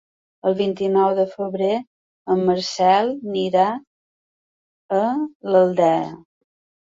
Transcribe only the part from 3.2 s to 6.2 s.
irà a l'Aldea.